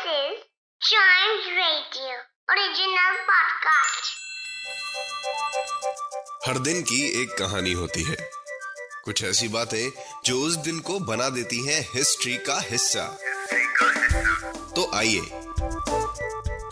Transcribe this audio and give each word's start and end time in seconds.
is 0.00 0.36
Chimes 0.80 1.46
Radio 1.56 2.12
original 2.52 3.16
podcast. 3.30 4.04
हर 6.46 6.58
दिन 6.58 6.82
की 6.82 7.00
एक 7.22 7.34
कहानी 7.38 7.72
होती 7.72 8.02
है। 8.02 8.16
कुछ 9.04 9.22
ऐसी 9.24 9.48
बातें 9.48 9.90
जो 10.24 10.40
उस 10.40 10.56
दिन 10.56 10.78
को 10.80 10.98
बना 11.00 11.28
देती 11.28 11.66
हैं 11.66 11.80
हिस्ट्री 11.94 12.36
का 12.36 12.58
हिस्सा। 12.60 13.04
तो 14.76 14.90
आइए 14.94 15.20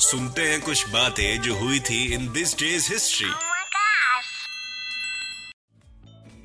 सुनते 0.00 0.42
हैं 0.42 0.60
कुछ 0.60 0.88
बातें 0.88 1.40
जो 1.42 1.54
हुई 1.54 1.80
थी 1.80 2.04
इन 2.14 2.32
दिस 2.32 2.54
डेज़ 2.58 2.92
हिस्ट्री. 2.92 3.30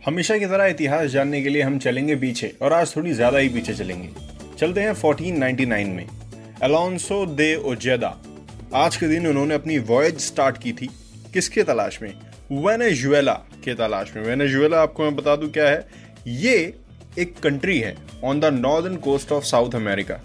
हमेशा 0.05 0.37
की 0.37 0.45
तरह 0.45 0.65
इतिहास 0.65 1.09
जानने 1.09 1.41
के 1.41 1.49
लिए 1.49 1.61
हम 1.61 1.79
चलेंगे 1.79 2.15
पीछे 2.15 2.55
और 2.61 2.73
आज 2.73 2.95
थोड़ी 2.95 3.13
ज़्यादा 3.13 3.37
ही 3.37 3.49
पीछे 3.49 3.73
चलेंगे। 3.73 4.09
चलते 4.59 4.81
हैं 4.81 4.93
1499 4.93 5.95
में। 5.95 6.22
अलोन्सो 6.63 7.25
दे 7.25 7.55
ओजेदा 7.55 8.09
आज 8.73 8.95
के 8.95 9.07
दिन 9.07 9.25
उन्होंने 9.27 9.53
अपनी 9.53 9.77
वॉयज 9.79 10.19
स्टार्ट 10.19 10.57
की 10.57 10.71
थी। 10.73 10.87
किसके 11.33 11.63
तलाश 11.63 11.97
में? 12.01 12.13
वेनेजुएला 12.51 13.33
के 13.63 13.73
तलाश 13.73 14.11
में। 14.15 14.23
वेनेजुएला 14.23 14.81
आपको 14.81 15.03
मैं 15.03 15.15
बता 15.15 15.35
दूँ 15.35 15.49
क्या 15.49 15.67
है? 15.69 15.87
ये 16.27 16.53
एक 17.19 17.33
कंट्री 17.39 17.79
है 17.79 17.95
on 18.23 18.39
the 18.39 18.45
northern 18.45 18.95
coast 18.97 19.31
of 19.31 19.43
South 19.43 19.75
America 19.75 20.15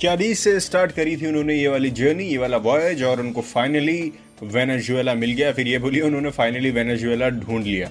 Cadiz 0.00 0.38
से 0.38 0.58
स्टार्ट 0.60 0.92
करी 0.92 1.16
थी 1.16 1.26
उन्होंने 1.26 1.54
ये 1.54 1.68
वाली 1.68 1.90
जर्नी 1.90 2.24
ये 2.24 2.38
वाला 2.38 2.56
वॉयज 2.56 3.02
और 3.02 3.20
उनको 3.20 3.40
फाइनली 3.40 4.00
वेनेजुएला 4.42 5.14
मिल 5.14 5.32
गया। 5.32 5.52
फिर 5.52 5.68
ये 5.68 5.78
बोलिए 5.78 6.02
उन्होंने 6.02 6.30
फाइनली 6.30 6.70
वेनेजुएला 6.70 7.28
ढूंढ 7.28 7.64
लिया। 7.64 7.90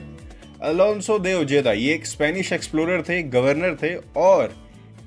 अलोन्सो 0.62 1.20
दे 1.20 1.34
ओजेदा 1.34 1.74
ये 1.74 1.94
एक 1.94 2.05
स्पेनिश 2.05 2.52
एक्सप्लोरर 2.54 3.02
थे 3.02 3.22
गवर्नर 3.30 3.77
थे, 3.84 3.96
और 4.18 4.55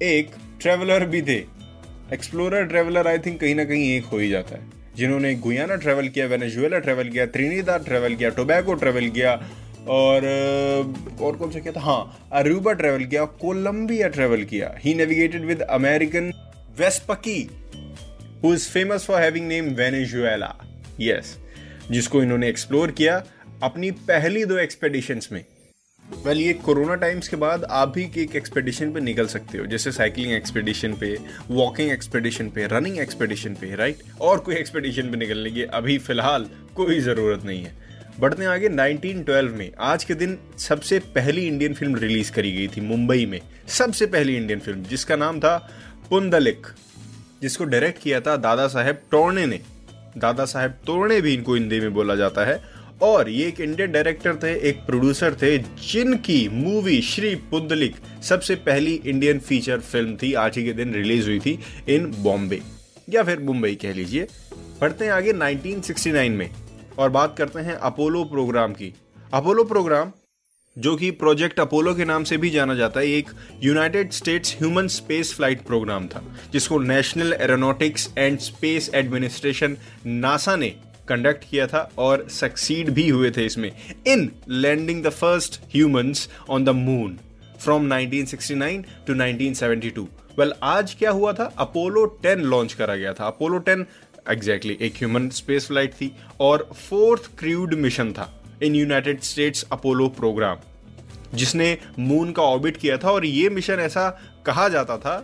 एक 0.03 0.31
ट्रेवलर 0.61 1.06
भी 1.06 1.23
थे। 1.23 1.52
एक्सप्लोरर 2.12 2.65
ट्रेवलर 2.66 3.07
आई 3.09 3.19
थिंक 3.19 3.41
कहीं 3.41 3.55
ना 3.55 3.65
कहीं 3.65 3.91
एक 3.97 4.05
हो 4.05 4.19
ही 4.19 4.29
जाता 4.29 4.55
है। 4.55 4.70
जिन्होंने 4.97 5.34
गुयाना 5.37 5.77
ट्रेवल 5.77 6.09
किया 6.09 6.27
वेनेजुएला 6.27 6.78
ट्रेवल 6.78 7.09
किया 7.09 7.27
त्रिनिदा 7.28 7.77
ट्रेवल 7.81 8.14
किया 8.14 8.31
टोबैको 8.31 8.75
ट्रेवल 8.75 9.09
किया, 9.11 9.33
और 9.89 10.27
और 11.20 11.36
कौन 11.36 11.51
सा 11.51 11.59
किया 11.59 11.73
था? 11.73 11.81
हाँ 11.81 12.28
अरूबा 12.33 12.73
ट्रेवल 12.73 13.05
किया 13.05 13.25
कोलंबिया 13.41 14.09
ट्रेवल 14.09 14.42
किया। 14.45 14.75
He 14.78 14.95
navigated 14.95 15.45
with 15.45 15.62
American 15.70 16.33
Vespucci 16.78 17.41
who 18.45 18.53
is 18.55 18.69
famous 18.70 19.06
for 19.06 19.20
having 19.23 19.47
name 19.48 19.69
Venezuela 19.75 20.55
yes 21.01 21.36
जिसको 21.91 22.23
इन्होंने 22.23 22.48
एक्सप्लोर 22.48 22.91
किया 22.91 23.23
अपनी 23.62 23.91
पहली 23.91 24.45
दो 24.45 24.58
एक्सपेडिशंस 24.58 25.29
में। 25.33 25.45
वेल 26.16 26.41
ये 26.41 26.52
कोरोना 26.55 26.94
टाइम्स 26.94 27.28
के 27.28 27.36
बाद 27.36 27.64
आप 27.70 27.88
भी 27.88 28.02
एक 28.18 28.34
एक्सपेडिशन 28.36 28.92
पे 28.92 29.00
निकल 29.00 29.27
सकते 29.27 29.58
हो, 29.58 29.66
जैसे 29.66 29.92
साइकिलिंग 29.92 30.32
एक्सपेडिशन 30.32 30.94
पे 30.94 31.16
वॉकिंग 31.50 31.91
एक्सपेडिशन 31.91 32.48
पे 32.48 32.66
रनिंग 32.66 32.98
एक्सपेडिशन 32.98 33.55
पे 33.55 33.74
राइट 33.77 34.02
और 34.20 34.38
कोई 34.38 34.55
एक्सपेडिशन 34.55 35.10
पे 35.10 35.16
निकलने 35.16 35.50
की 35.50 35.62
अभी 35.62 35.98
फ़िलहाल 35.98 36.46
कोई 36.77 37.00
ज़रूरत 37.00 37.44
नहीं 37.44 37.62
है। 37.64 37.74
बढ़ते 38.20 38.44
आगे 38.44 38.68
1912 38.68 39.56
में। 39.58 39.70
आज 39.80 40.05
के 40.05 40.14
दिन 40.14 40.38
सबसे 40.58 40.98
पहली 41.14 41.46
इंडियन 41.46 41.74
फ़िल्म 41.74 41.96
रिलीज़ 41.96 42.33
करी 42.33 42.52
गई 42.52 42.68
थी 42.68 42.80
मुंबई 42.80 43.27
में। 43.27 43.40
सबसे 43.70 44.06
पहली 44.06 44.36
इंडियन 44.36 44.60
फ़िल्म 44.60 44.83
जिसका 44.83 45.16
नाम 45.16 45.40
था 45.40 45.56
पुंदलिक, 46.10 46.66
जिसको 47.42 47.64
डायरेक्ट 47.64 48.02
किया 48.02 48.20
था 48.20 48.36
दादा 48.38 48.66
साहेब 48.68 49.00
टोर्ने 49.10 49.46
ने। 49.46 49.60
दादा 50.18 50.44
साहेब 50.44 50.70
तोड़ने 50.86 51.20
भी 51.20 51.34
इनको 51.34 51.55
हिंदी 51.55 51.80
में 51.80 51.92
बोला 51.94 52.14
जाता 52.14 52.44
है। 52.44 52.60
और 53.03 53.28
ये 53.28 53.47
एक 53.48 53.61
इंडियन 53.61 53.92
डायरेक्टर 53.92 54.36
थे, 54.36 54.53
एक 54.69 54.77
प्रोड्यूसर 54.86 55.34
थे, 55.34 55.56
जिनकी 55.58 56.48
मूवी 56.48 57.00
श्री 57.03 57.34
पुंदलिक 57.50 57.97
सबसे 58.22 58.55
पहली 58.56 58.95
इंडियन 58.95 59.39
फीचर 59.39 59.81
फ़िल्म 59.81 60.17
थी, 60.17 60.33
आज 60.34 60.56
ही 60.58 60.64
के 60.64 60.72
दिन 60.72 60.95
रिलीज़ 60.95 61.28
हुई 61.28 61.39
थी 61.41 61.58
इन 61.89 62.06
बॉम्बे 62.19 62.61
या 63.08 63.23
फिर 63.23 63.41
मुंबई 63.41 63.75
कह 63.75 63.92
लीजिए। 63.92 64.27
बढ़ते 64.80 65.05
हैं 65.05 65.12
आगे 65.12 65.33
1969 65.33 66.30
में, 66.30 66.50
और 66.98 67.11
बात 67.11 67.34
करते 67.39 67.61
हैं 67.61 67.75
अपोलो 67.75 68.25
प्रोग्राम 68.25 68.73
की। 68.73 68.92
अपोलो 69.34 69.64
प्रोग्राम 69.64 70.13
जो 70.77 70.95
कि 70.96 71.11
प्रोजेक्ट 71.11 71.61
अपोलो 71.61 71.95
के 71.95 72.05
नाम 72.05 72.24
से 72.24 72.36
भी 72.36 72.51
जाना 72.51 72.74
जाता 72.74 73.01
है, 73.01 73.07
एक 73.08 73.30
United 73.63 74.13
States 74.13 74.55
human 74.58 74.86
space 74.89 75.34
flight 75.34 75.63
program 75.63 76.07
था, 76.07 76.23
जिसको 76.52 76.79
National 76.79 77.33
Aeronautics 77.33 78.08
and 78.19 78.39
Space 78.39 78.90
Administration 78.95 79.77
NASA 80.07 80.57
ने 80.57 80.74
कंडक्ट 81.08 81.45
किया 81.51 81.67
था 81.67 81.90
और 81.98 82.27
सक्सीड 82.30 82.90
भी 82.90 83.08
हुए 83.08 83.30
थे 83.30 83.46
इसमें 83.46 83.73
in 84.07 84.30
landing 84.48 85.02
the 85.05 85.08
first 85.08 85.61
humans 85.74 86.29
on 86.51 86.64
the 86.64 86.68
moon 86.68 87.18
from 87.61 87.89
1969 87.89 88.85
to 89.07 89.14
1972 89.14 90.07
well 90.39 90.52
आज 90.63 90.95
क्या 90.95 91.11
हुआ 91.11 91.33
था? 91.33 91.45
अपोलो 91.58 92.07
10 92.27 92.39
लॉन्च 92.39 92.73
करा 92.73 92.96
गया 92.96 93.13
था। 93.13 93.27
अपोलो 93.27 93.58
10 93.58 93.85
एग्जैक्टली 94.30 94.73
exactly, 94.73 94.86
एक 94.86 94.96
ह्यूमन 94.96 95.29
स्पेस 95.29 95.67
फ़्लाइट 95.67 95.92
थी 95.92 96.13
और 96.40 96.70
फोर्थ 96.90 97.30
क्रूड 97.39 97.74
मिशन 97.74 98.13
था 98.13 98.42
in 98.63 98.74
United 98.74 99.20
States 99.20 99.67
Apollo 99.73 100.08
program 100.08 100.57
जिसने 101.34 101.79
मून 101.98 102.33
का 102.33 102.42
ऑर्बिट 102.42 102.77
किया 102.77 102.96
था 102.96 103.11
और 103.11 103.24
ये 103.27 103.48
मिशन 103.51 103.80
ऐसा 103.80 104.08
कहा 104.46 104.69
जाता 104.69 104.96
था 104.96 105.14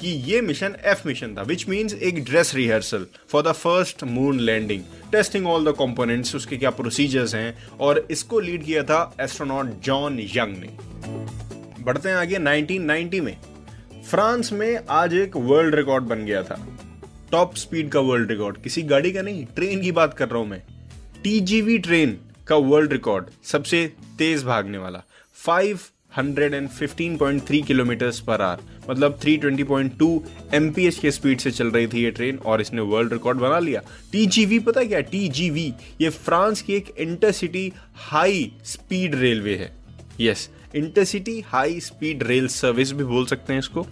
कि 0.00 0.08
ये 0.08 0.40
मिशन 0.40 0.76
एफ़ 0.84 1.06
मिशन 1.08 1.34
था 1.36 1.42
विच 1.42 1.68
मीन्स 1.68 1.94
एक 1.94 2.24
dress 2.24 2.54
rehearsal 2.54 3.06
for 3.28 3.42
the 3.42 3.52
first 3.52 4.04
moon 4.04 4.40
landing 4.40 4.82
testing 5.12 5.46
all 5.46 5.64
the 5.64 5.74
components 5.78 6.34
उसके 6.34 6.56
क्या 6.56 6.70
प्रोसीजर्स 6.70 7.34
हैं, 7.34 7.68
और 7.80 8.06
इसको 8.10 8.40
लीड 8.40 8.64
किया 8.64 8.82
था 8.82 9.16
एस्ट्रोनॉट 9.20 9.80
जॉन 9.80 10.18
यंग 10.20 10.56
ने। 10.56 10.68
बढ़ते 11.84 12.08
हैं 12.08 12.16
आगे 12.16 12.38
1990 12.38 13.20
में। 13.20 13.36
फ्रांस 14.10 14.52
में 14.52 14.78
आज 14.90 15.14
एक 15.14 15.36
वर्ल्ड 15.36 15.74
रिकॉर्ड 15.74 16.04
बन 16.04 16.24
गया 16.24 16.42
था। 16.42 16.58
टॉप 17.32 17.54
स्पीड 17.54 17.90
का 17.90 18.00
वर्ल्ड 18.00 18.30
रिकॉर्ड 18.30 18.62
किसी 18.62 18.82
गाड़ी 18.82 19.12
का 19.12 19.22
नहीं 19.22 19.44
ट्रेन 19.46 19.82
की 19.82 19.92
बात 19.92 20.14
कर 20.14 20.28
रहा 20.28 20.38
हूँ 20.38 20.48
मैं। 20.48 20.62
टीजीवी 21.22 21.78
ट्रेन 21.78 22.18
का 22.48 22.56
वर्ल्ड 22.56 22.92
रिकॉर्ड 22.92 23.30
सबसे 23.44 23.86
तेज 24.18 24.44
भागने 24.44 24.78
वाला। 24.78 25.02
515.3 26.16 27.66
किलोमीटर 27.66 28.10
पर 28.26 28.42
आवर 28.42 28.90
मतलब 28.90 29.18
320.2 29.20 30.20
एमपीएच 30.54 30.98
के 30.98 31.10
स्पीड 31.10 31.38
से 31.38 31.50
चल 31.50 31.68
रही 31.68 31.86
थी 31.86 32.04
ये 32.04 32.10
ट्रेन 32.10 32.38
और 32.38 32.60
इसने 32.60 32.80
वर्ल्ड 32.80 33.12
रिकॉर्ड 33.12 33.38
बना 33.38 33.58
लिया। 33.58 33.80
टीजीवी 34.12 34.58
पता 34.58 34.84
क्या? 34.84 35.00
टीजीवी 35.00 35.72
ये 36.00 36.08
फ्रांस 36.08 36.62
की 36.62 36.74
एक 36.74 36.94
इंटरसिटी 36.98 37.72
हाई 37.94 38.52
स्पीड 38.64 39.14
रेलवे 39.14 39.56
है। 39.56 39.76
Yes 40.20 40.50
intercity 40.74 41.40
high 41.40 41.80
speed 41.80 42.22
rail 42.22 42.48
service 42.48 42.92
भी 42.92 43.04
बोल 43.04 43.26
सकते 43.26 43.52
हैं 43.52 43.60
इसको। 43.60 43.86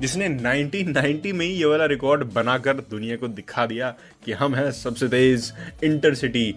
जिसने 0.00 0.28
1990 0.28 1.32
में 1.32 1.46
ही 1.46 1.52
ये 1.52 1.64
वाला 1.64 1.84
रिकॉर्ड 1.84 2.24
बनाकर 2.24 2.74
दुनिया 2.74 3.16
को 3.16 3.28
दिखा 3.28 3.66
दिया 3.66 3.90
कि 4.24 4.32
हम 4.32 4.54
हैं 4.54 4.72
सबसे 4.72 5.08
तेज 5.08 5.52
intercity 5.84 6.54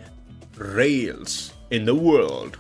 rails 0.62 1.54
in 1.74 1.86
the 1.86 1.90
world 1.90 2.56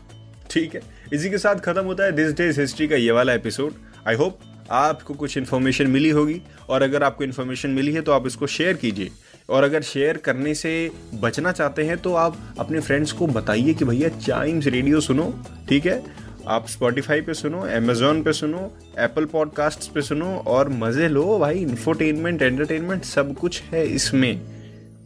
ठीक 0.58 0.76
है। 0.76 0.82
इसी 1.14 1.30
के 1.30 1.38
साथ 1.38 1.56
खत्म 1.56 1.84
होता 1.86 2.04
है 2.04 2.12
दिस 2.12 2.32
डेज़ 2.34 2.60
हिस्ट्री 2.62 2.88
का 2.88 2.96
ये 2.96 3.12
वाला 3.12 3.34
एपिसोड 3.34 3.74
आई 4.08 4.16
होप 4.16 4.40
आपको 4.72 5.14
कुछ 5.14 5.38
इन्फॉर्मेशन 5.38 5.88
मिली 5.88 6.10
होगी 6.10 6.42
और 6.70 6.82
अगर 6.82 7.04
आपको 7.04 7.24
इन्फॉर्मेशन 7.24 7.70
मिली 7.70 7.92
है 7.94 8.02
तो 8.02 8.12
आप 8.12 8.28
इसको 8.28 8.48
शेयर 8.48 8.76
कीजिए। 8.76 9.10
और 9.50 9.64
अगर 9.64 9.82
शेयर 9.82 10.18
करने 10.18 10.54
से 10.56 10.72
बचना 11.14 11.52
चाहते 11.52 11.84
हैं 11.84 11.98
तो 11.98 12.14
आप 12.16 12.38
अपने 12.60 12.80
फ्रेंड्स 12.80 13.12
को 13.12 13.28
बताइए 13.28 13.74
कि 13.74 13.86
भैया 13.86 14.10
चाइम्स 14.10 14.68
रेडियो 14.68 15.00
सुनो, 15.00 15.34
ठीक 15.70 15.86
है? 15.86 16.02
आप 16.48 16.68
स्पॉटिफाई 16.68 17.22
पे 17.22 17.34
सुनो 17.34 17.62
अमेजोन 17.76 18.22
पे 18.24 18.34
सुनो 18.34 18.72
एप्पल 19.00 19.26
पॉडकास्ट 19.26 19.92
पे 19.94 20.02
सुनो 20.02 20.36
और 20.48 20.70
मज़े 20.70 21.08
लो 21.08 21.38
भाई। 21.40 21.60
इन्फोटेनमेंट 21.60 22.42
एंटरटेनमेंट 22.42 23.04
सब 23.04 23.34
कुछ 23.36 23.62
है 23.64 23.86
इसमें। 23.86 24.42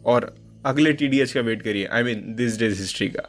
और 0.04 0.34
अगले 0.66 0.92
टीडीएस 0.92 1.32
का 1.32 1.40
वेट 1.40 1.62
करिए। 1.62 1.86
I 1.86 2.02
mean 2.02 2.24
this 2.36 2.58
day's 2.58 2.80
history 2.80 3.08
का। 3.08 3.28